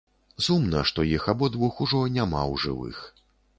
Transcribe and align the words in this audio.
Сумна, 0.45 0.81
што 0.91 1.05
іх 1.09 1.27
абодвух 1.35 1.73
ужо 1.87 2.01
няма 2.17 2.43
ў 2.51 2.53
жывых. 2.67 3.07